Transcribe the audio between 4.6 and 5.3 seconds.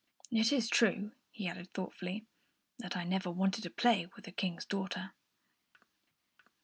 daughter."